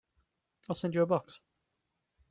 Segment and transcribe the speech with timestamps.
[0.67, 1.39] I'll send you a box.